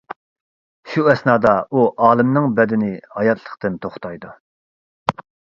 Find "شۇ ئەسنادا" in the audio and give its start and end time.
0.93-1.51